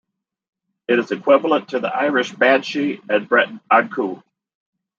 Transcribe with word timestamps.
It 0.87 0.97
is 0.97 1.11
equivalent 1.11 1.69
to 1.69 1.79
the 1.79 1.95
Irish 1.95 2.31
Banshee 2.31 3.01
and 3.07 3.29
Breton 3.29 3.61
Ankou. 3.71 4.23